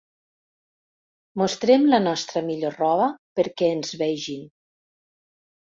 [1.41, 4.53] Mostrem la nostra millor roba perquè ens vegin.